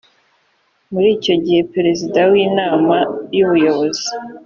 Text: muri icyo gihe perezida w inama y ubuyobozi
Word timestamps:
muri 0.91 1.07
icyo 1.17 1.35
gihe 1.43 1.61
perezida 1.73 2.19
w 2.31 2.33
inama 2.45 2.97
y 3.35 3.39
ubuyobozi 3.45 4.07